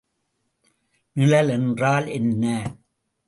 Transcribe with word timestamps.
நிழல் 1.15 1.49
என்றால் 1.49 2.07
என்ன? 2.07 2.45